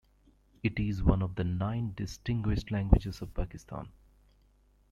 [0.63, 3.87] It is one of the nine distinguished languages of Pakistan.